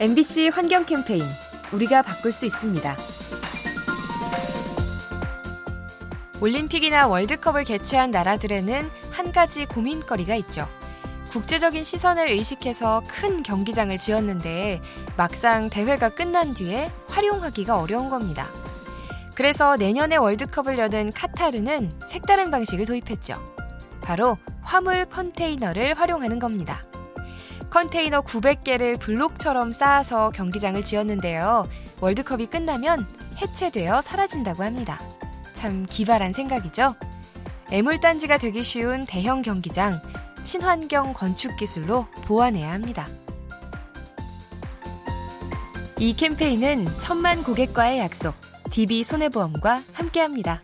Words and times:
MBC 0.00 0.48
환경 0.48 0.84
캠페인 0.84 1.22
우리가 1.72 2.02
바꿀 2.02 2.32
수 2.32 2.46
있습니다. 2.46 2.96
올림픽이나 6.40 7.06
월드컵을 7.06 7.62
개최한 7.62 8.10
나라들에는 8.10 8.90
한 9.12 9.30
가지 9.30 9.66
고민거리가 9.66 10.34
있죠. 10.34 10.66
국제적인 11.30 11.84
시선을 11.84 12.28
의식해서 12.28 13.04
큰 13.06 13.44
경기장을 13.44 13.96
지었는데 13.96 14.82
막상 15.16 15.70
대회가 15.70 16.08
끝난 16.08 16.54
뒤에 16.54 16.90
활용하기가 17.06 17.78
어려운 17.78 18.10
겁니다. 18.10 18.48
그래서 19.36 19.76
내년에 19.76 20.16
월드컵을 20.16 20.76
여는 20.76 21.12
카타르는 21.12 22.00
색다른 22.08 22.50
방식을 22.50 22.86
도입했죠. 22.86 23.34
바로 24.02 24.38
화물 24.60 25.06
컨테이너를 25.06 25.94
활용하는 25.94 26.40
겁니다. 26.40 26.82
컨테이너 27.74 28.20
900개를 28.20 29.00
블록처럼 29.00 29.72
쌓아서 29.72 30.30
경기장을 30.30 30.84
지었는데요. 30.84 31.66
월드컵이 32.00 32.46
끝나면 32.46 33.04
해체되어 33.42 34.00
사라진다고 34.00 34.62
합니다. 34.62 35.00
참 35.54 35.84
기발한 35.84 36.32
생각이죠? 36.32 36.94
애물단지가 37.72 38.38
되기 38.38 38.62
쉬운 38.62 39.04
대형 39.06 39.42
경기장, 39.42 40.00
친환경 40.44 41.14
건축 41.14 41.56
기술로 41.56 42.06
보완해야 42.26 42.70
합니다. 42.70 43.08
이 45.98 46.14
캠페인은 46.14 46.86
천만 47.00 47.42
고객과의 47.42 47.98
약속, 47.98 48.36
DB 48.70 49.02
손해보험과 49.02 49.82
함께합니다. 49.92 50.62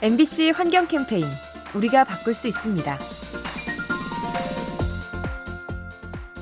MBC 0.00 0.50
환경 0.50 0.86
캠페인 0.86 1.26
우리가 1.74 2.04
바꿀 2.04 2.32
수 2.32 2.46
있습니다. 2.46 2.98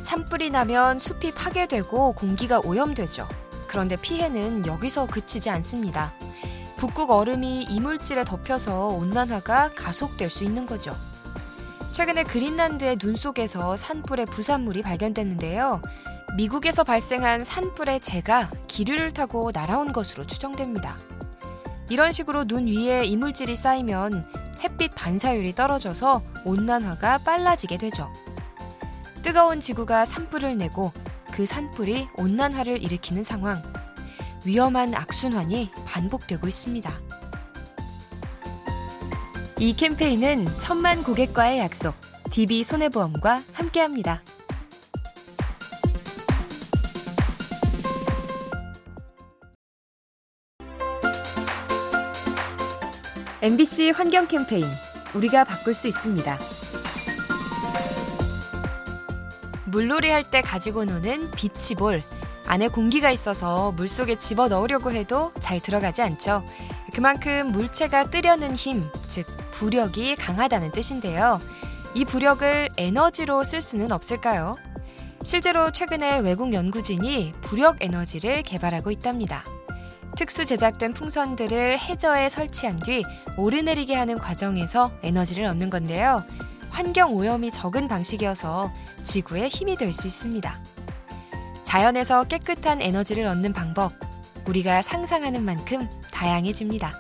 산불이 0.03 0.51
나면 0.51 0.99
숲이 0.99 1.33
파괴되고 1.33 2.13
공기가 2.13 2.61
오염되죠. 2.61 3.27
그런데 3.67 3.97
피해는 3.97 4.67
여기서 4.67 5.07
그치지 5.07 5.49
않습니다. 5.49 6.13
북극 6.77 7.11
얼음이 7.11 7.63
이물질에 7.71 8.25
덮여서 8.25 8.89
온난화가 8.89 9.71
가속될 9.75 10.29
수 10.29 10.45
있는 10.45 10.67
거죠. 10.67 10.95
최근에 11.93 12.25
그린란드의 12.25 12.97
눈 12.97 13.17
속에서 13.17 13.75
산불의 13.75 14.27
부산물이 14.27 14.83
발견됐는데요. 14.83 15.81
미국에서 16.37 16.85
발생한 16.85 17.45
산불의 17.45 18.01
재가 18.01 18.51
기류를 18.69 19.13
타고 19.13 19.51
날아온 19.51 19.95
것으로 19.95 20.27
추정됩니다. 20.27 20.99
이런 21.89 22.13
식으로 22.13 22.45
눈 22.45 22.67
위에 22.67 23.05
이물질이 23.05 23.55
쌓이면 23.55 24.25
햇빛 24.61 24.95
반사율이 24.95 25.55
떨어져서 25.55 26.23
온난화가 26.45 27.19
빨라지게 27.19 27.79
되죠. 27.79 28.13
뜨거운 29.23 29.61
지구가 29.61 30.05
산불을 30.05 30.57
내고 30.57 30.93
그 31.33 31.47
산불이 31.47 32.09
온난화를 32.17 32.83
일으키는 32.83 33.23
상황. 33.23 33.63
위험한 34.45 34.95
악순환이 34.95 35.71
반복되고 35.87 36.47
있습니다. 36.47 36.93
이 39.59 39.75
캠페인은 39.75 40.47
천만 40.61 41.03
고객과의 41.03 41.59
약속, 41.59 41.95
DB 42.31 42.63
손해보험과 42.63 43.43
함께합니다. 43.53 44.23
MBC 53.43 53.91
환경 53.91 54.27
캠페인 54.27 54.65
우리가 55.15 55.45
바꿀 55.45 55.75
수 55.75 55.89
있습니다. 55.89 56.39
물놀이 59.67 60.09
할 60.11 60.23
때 60.25 60.41
가지고 60.41 60.85
노는 60.85 61.31
비치볼. 61.33 62.03
안에 62.47 62.69
공기가 62.69 63.11
있어서 63.11 63.73
물속에 63.73 64.17
집어 64.17 64.49
넣으려고 64.49 64.93
해도 64.93 65.33
잘 65.41 65.61
들어가지 65.61 66.01
않죠. 66.03 66.45
그만큼 66.95 67.53
물체가 67.53 68.09
뜨려는 68.09 68.55
힘, 68.55 68.85
즉 69.09 69.27
부력이 69.51 70.17
강하다는 70.17 70.71
뜻인데요. 70.71 71.41
이 71.95 72.05
부력을 72.05 72.69
에너지로 72.77 73.43
쓸 73.45 73.61
수는 73.61 73.93
없을까요? 73.93 74.57
실제로 75.23 75.71
최근에 75.73 76.21
외국 76.21 76.53
연구진이 76.55 77.35
부력 77.43 77.83
에너지를 77.83 78.43
개발하고 78.43 78.91
있답니다. 78.93 79.45
특수 80.17 80.45
제작된 80.47 80.95
풍선들을 80.95 81.79
해저에 81.79 82.29
설치한 82.29 82.79
뒤 82.81 83.05
오르내리게 83.37 83.95
하는 83.95 84.19
과정에서 84.19 84.91
에너지를 85.03 85.45
얻는 85.45 85.71
건데요. 85.71 86.25
환경 86.71 87.15
오염이 87.15 87.51
적은 87.53 87.87
방식이어서 87.89 88.73
지구에 89.05 89.49
힘이 89.49 89.77
될 89.77 89.93
수 89.93 90.07
있습니다. 90.07 90.59
자연에서 91.65 92.25
깨끗한 92.25 92.81
에너지를 92.81 93.27
얻는 93.27 93.53
방법, 93.53 93.93
우리가 94.49 94.83
상상하는 94.83 95.45
만큼 95.45 95.89
다양해집니다. 96.13 96.93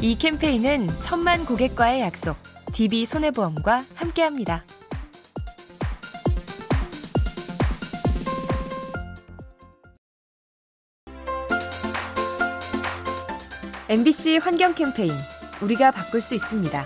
이 0.00 0.16
캠페인은 0.18 0.88
천만 1.02 1.44
고객과의 1.46 2.02
약속, 2.02 2.36
DB 2.72 3.06
손해보험과 3.06 3.84
함께합니다. 3.94 4.64
MBC 13.88 14.38
환경 14.38 14.74
캠페인 14.74 15.12
우리가 15.60 15.92
바꿀 15.92 16.20
수 16.20 16.34
있습니다. 16.34 16.84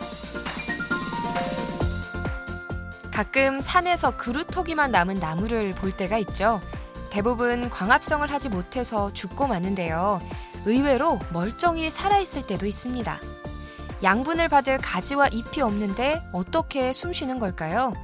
가끔 3.11 3.63
산에서 3.63 4.19
그루터기만 4.19 4.91
남은 4.91 5.15
나무를 5.15 5.73
볼 5.75 5.93
때가 5.93 6.19
있죠. 6.19 6.61
대부분 7.11 7.71
광합성을 7.71 8.31
하지 8.31 8.51
못해서 8.51 9.11
죽고 9.15 9.47
마는데요. 9.47 10.21
의외로 10.67 11.19
멀쩡히 11.33 11.89
살아있을 11.91 12.47
때도 12.47 12.67
있습니다. 12.67 13.19
양분을 14.03 14.49
받을 14.49 14.77
가지와 14.77 15.29
잎이 15.29 15.63
없는데 15.63 16.21
어떻게 16.35 16.93
숨 16.93 17.15
쉬는 17.15 17.39
걸까요? 17.39 17.95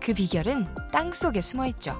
그 0.00 0.12
비결은 0.12 0.66
땅 0.90 1.12
속에 1.12 1.40
숨어 1.40 1.68
있죠. 1.68 1.96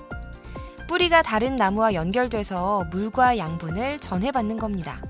뿌리가 0.89 1.23
다른 1.23 1.55
나무와 1.55 1.95
연결돼서 1.95 2.89
물과 2.91 3.39
양분을 3.39 4.01
전해받는 4.01 4.59
겁니다. 4.59 5.01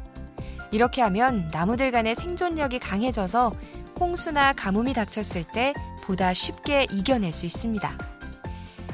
이렇게 0.71 1.03
하면 1.03 1.49
나무들 1.53 1.91
간의 1.91 2.15
생존력이 2.15 2.79
강해져서 2.79 3.55
홍수나 3.99 4.53
가뭄이 4.53 4.93
닥쳤을 4.93 5.45
때 5.45 5.75
보다 6.03 6.33
쉽게 6.33 6.87
이겨낼 6.91 7.33
수 7.33 7.47
있습니다. 7.47 7.97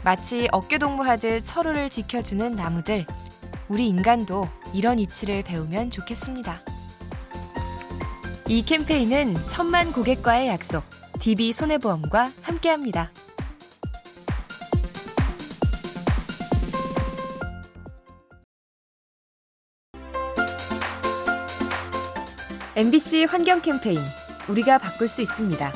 마치 0.05 0.49
어깨동무하듯 0.53 1.45
서로를 1.45 1.91
지켜주는 1.91 2.55
나무들, 2.55 3.07
우리 3.69 3.89
인간도 3.89 4.49
이런 4.73 4.99
이치를 4.99 5.43
배우면 5.43 5.91
좋겠습니다. 5.91 6.61
이 8.49 8.63
캠페인은 8.63 9.35
천만 9.49 9.93
고객과의 9.93 10.49
약속, 10.49 10.85
DB 11.19 11.53
손해보험과 11.53 12.31
함께합니다. 12.43 13.11
MBC 22.77 23.25
환경 23.25 23.63
캠페인 23.63 23.99
우리가 24.51 24.77
바꿀 24.77 25.09
수 25.09 25.23
있습니다. 25.23 25.73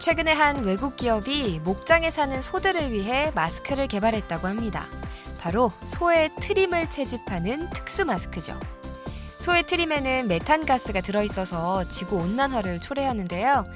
최근에 0.00 0.32
한 0.32 0.64
외국 0.64 0.96
기업이 0.96 1.60
목장에 1.62 2.10
사는 2.10 2.42
소들을 2.42 2.90
위해 2.90 3.30
마스크를 3.36 3.86
개발했다고 3.86 4.48
합니다. 4.48 4.86
바로 5.38 5.70
소의 5.84 6.30
트림을 6.40 6.90
채집하는 6.90 7.70
특수 7.70 8.04
마스크죠. 8.04 8.58
소의 9.36 9.62
트림에는 9.68 10.26
메탄가스가 10.26 11.00
들어있어서 11.00 11.88
지구 11.90 12.16
온난화를 12.16 12.80
초래하는데요. 12.80 13.66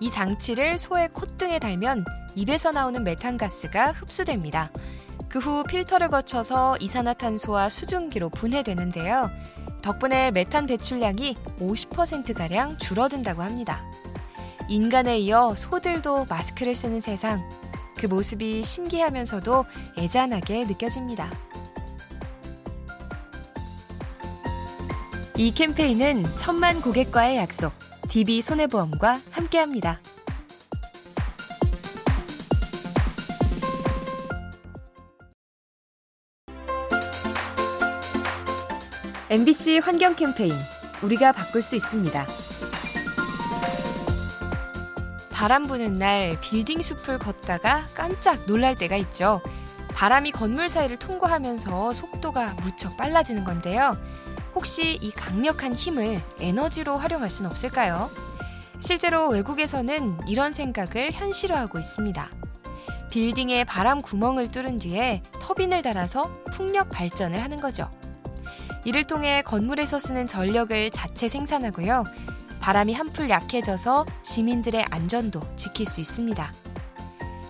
이 0.00 0.10
장치를 0.10 0.78
소의 0.78 1.10
콧등에 1.12 1.60
달면 1.60 2.04
입에서 2.34 2.72
나오는 2.72 3.04
메탄가스가 3.04 3.92
흡수됩니다. 3.92 4.72
그 5.28 5.38
후 5.38 5.62
필터를 5.62 6.08
거쳐서 6.08 6.76
이산화탄소와 6.80 7.68
수증기로 7.68 8.30
분해되는데요. 8.30 9.30
덕분에 9.82 10.30
메탄 10.30 10.66
배출량이 10.66 11.36
50%가량 11.60 12.78
줄어든다고 12.78 13.42
합니다. 13.42 13.84
인간에 14.68 15.18
이어 15.18 15.54
소들도 15.54 16.26
마스크를 16.28 16.74
쓰는 16.74 17.00
세상. 17.00 17.48
그 17.96 18.06
모습이 18.06 18.62
신기하면서도 18.62 19.64
애잔하게 19.98 20.64
느껴집니다. 20.64 21.30
이 25.36 25.52
캠페인은 25.52 26.24
천만 26.36 26.80
고객과의 26.80 27.36
약속, 27.36 27.72
DB 28.08 28.42
손해보험과 28.42 29.20
함께합니다. 29.30 30.00
MBC 39.30 39.80
환경 39.84 40.16
캠페인 40.16 40.54
우리가 41.02 41.32
바꿀 41.32 41.60
수 41.60 41.76
있습니다. 41.76 42.26
바람 45.30 45.66
부는 45.66 45.98
날 45.98 46.38
빌딩 46.40 46.80
숲을 46.80 47.18
걷다가 47.18 47.84
깜짝 47.94 48.46
놀랄 48.46 48.74
때가 48.74 48.96
있죠. 48.96 49.42
바람이 49.92 50.30
건물 50.32 50.70
사이를 50.70 50.96
통과하면서 50.96 51.92
속도가 51.92 52.54
무척 52.62 52.96
빨라지는 52.96 53.44
건데요. 53.44 53.98
혹시 54.54 54.94
이 54.94 55.10
강력한 55.10 55.74
힘을 55.74 56.22
에너지로 56.40 56.96
활용할 56.96 57.28
순 57.28 57.44
없을까요? 57.44 58.08
실제로 58.80 59.28
외국에서는 59.28 60.26
이런 60.26 60.54
생각을 60.54 61.12
현실화하고 61.12 61.78
있습니다. 61.78 62.30
빌딩에 63.10 63.64
바람 63.64 64.00
구멍을 64.00 64.48
뚫은 64.48 64.78
뒤에 64.78 65.22
터빈을 65.38 65.82
달아서 65.82 66.32
풍력 66.52 66.88
발전을 66.88 67.42
하는 67.42 67.60
거죠. 67.60 67.90
이를 68.88 69.04
통해 69.04 69.42
건물에서 69.42 69.98
쓰는 69.98 70.26
전력을 70.26 70.90
자체 70.92 71.28
생산하고요. 71.28 72.04
바람이 72.58 72.94
한풀 72.94 73.28
약해져서 73.28 74.06
시민들의 74.22 74.82
안전도 74.88 75.42
지킬 75.56 75.84
수 75.84 76.00
있습니다. 76.00 76.50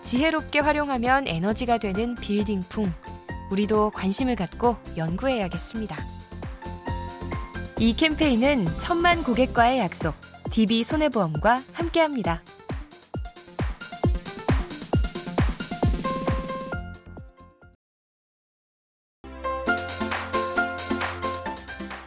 지혜롭게 0.02 0.58
활용하면 0.58 1.28
에너지가 1.28 1.78
되는 1.78 2.16
빌딩풍. 2.16 2.92
우리도 3.52 3.90
관심을 3.90 4.34
갖고 4.34 4.78
연구해야겠습니다. 4.96 5.96
이 7.78 7.94
캠페인은 7.94 8.66
천만 8.80 9.22
고객과의 9.22 9.78
약속, 9.78 10.16
DB 10.50 10.82
손해보험과 10.82 11.62
함께합니다. 11.72 12.42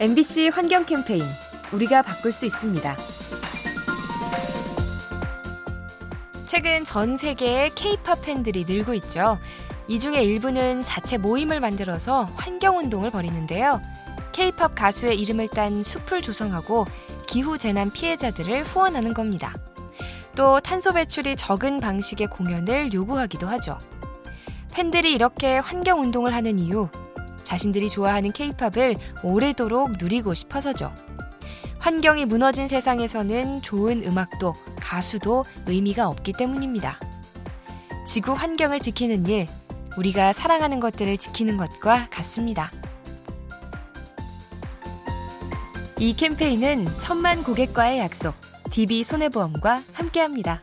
MBC 0.02 0.48
환경 0.48 0.84
캠페인 0.84 1.22
우리가 1.72 2.02
바꿀 2.02 2.32
수 2.32 2.44
있습니다. 2.44 2.96
최근 6.44 6.84
전 6.84 7.16
세계의 7.16 7.70
K-팝 7.76 8.20
팬들이 8.22 8.64
늘고 8.64 8.94
있죠. 8.94 9.38
이 9.86 10.00
중에 10.00 10.24
일부는 10.24 10.82
자체 10.82 11.18
모임을 11.18 11.60
만들어서 11.60 12.24
환경 12.34 12.78
운동을 12.78 13.12
벌이는데요. 13.12 13.80
K-팝 14.32 14.74
가수의 14.74 15.20
이름을 15.20 15.46
딴 15.46 15.84
숲을 15.84 16.20
조성하고 16.20 16.84
기후 17.28 17.56
재난 17.56 17.88
피해자들을 17.92 18.64
후원하는 18.64 19.14
겁니다. 19.14 19.54
또 20.34 20.58
탄소 20.58 20.92
배출이 20.92 21.36
적은 21.36 21.78
방식의 21.78 22.26
공연을 22.26 22.92
요구하기도 22.92 23.46
하죠. 23.46 23.78
팬들이 24.72 25.12
이렇게 25.12 25.58
환경 25.58 26.00
운동을 26.00 26.34
하는 26.34 26.58
이유 26.58 26.88
자신들이 27.44 27.88
좋아하는 27.88 28.32
케이팝을 28.32 28.96
오래도록 29.22 29.92
누리고 29.98 30.34
싶어서죠. 30.34 30.92
환경이 31.78 32.26
무너진 32.26 32.68
세상에서는 32.68 33.62
좋은 33.62 34.04
음악도 34.06 34.54
가수도 34.76 35.44
의미가 35.66 36.08
없기 36.08 36.32
때문입니다. 36.34 36.98
지구 38.06 38.32
환경을 38.32 38.78
지키는 38.78 39.26
일, 39.26 39.48
우리가 39.96 40.32
사랑하는 40.32 40.80
것들을 40.80 41.16
지키는 41.18 41.56
것과 41.56 42.08
같습니다. 42.10 42.70
이 45.98 46.14
캠페인은 46.14 46.86
천만 47.00 47.42
고객과의 47.44 47.98
약속, 47.98 48.34
DB 48.70 49.04
손해보험과 49.04 49.82
함께합니다. 49.92 50.62